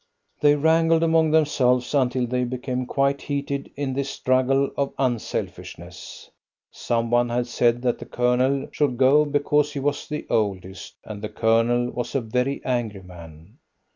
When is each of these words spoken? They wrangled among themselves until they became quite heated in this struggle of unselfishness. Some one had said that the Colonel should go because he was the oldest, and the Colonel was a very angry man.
They 0.39 0.55
wrangled 0.55 1.03
among 1.03 1.29
themselves 1.29 1.93
until 1.93 2.25
they 2.25 2.43
became 2.43 2.87
quite 2.87 3.21
heated 3.21 3.69
in 3.75 3.93
this 3.93 4.09
struggle 4.09 4.71
of 4.75 4.95
unselfishness. 4.97 6.27
Some 6.71 7.11
one 7.11 7.29
had 7.29 7.45
said 7.45 7.83
that 7.83 7.99
the 7.99 8.07
Colonel 8.07 8.67
should 8.71 8.97
go 8.97 9.25
because 9.25 9.73
he 9.73 9.79
was 9.79 10.07
the 10.09 10.25
oldest, 10.27 10.95
and 11.05 11.21
the 11.21 11.29
Colonel 11.29 11.91
was 11.91 12.15
a 12.15 12.21
very 12.21 12.63
angry 12.65 13.03
man. 13.03 13.59